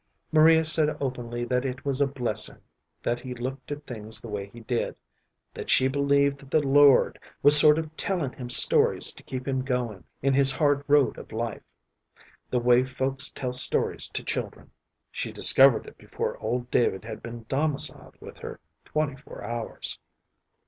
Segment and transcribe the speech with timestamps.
[0.31, 2.57] Maria said openly that it was a blessing
[3.03, 4.95] that he looked at things the way he did,
[5.53, 9.61] that she believed that the Lord was sort of tellin' him stories to keep him
[9.63, 11.61] goin' in his hard road of life,
[12.49, 14.71] the way folks tell stories to children.
[15.11, 19.99] She discovered it before old David had been domiciled with her twenty four hours.